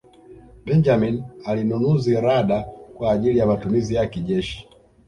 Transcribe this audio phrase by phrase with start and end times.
[0.65, 2.63] benjamini alinunuzi rada
[2.97, 4.67] kwa ajili ya matumizi ya kijeshi